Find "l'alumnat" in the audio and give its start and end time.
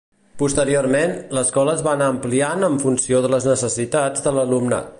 4.39-4.89